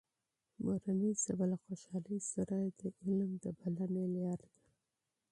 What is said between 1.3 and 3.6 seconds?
له خوشحالۍ سره د علم د